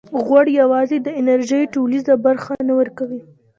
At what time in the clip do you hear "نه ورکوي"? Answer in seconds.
2.67-3.21